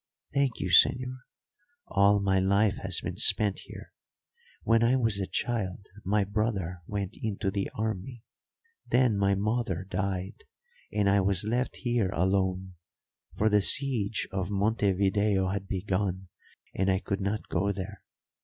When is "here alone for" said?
11.75-13.47